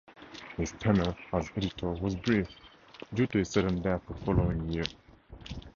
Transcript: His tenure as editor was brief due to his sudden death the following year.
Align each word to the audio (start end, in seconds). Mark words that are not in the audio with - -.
His 0.57 0.71
tenure 0.79 1.15
as 1.31 1.51
editor 1.55 1.89
was 1.91 2.15
brief 2.15 2.47
due 3.13 3.27
to 3.27 3.37
his 3.37 3.49
sudden 3.51 3.83
death 3.83 4.01
the 4.07 4.15
following 4.15 4.67
year. 4.67 4.85